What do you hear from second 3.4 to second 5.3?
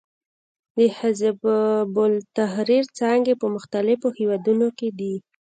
په مختلفو هېوادونو کې دي.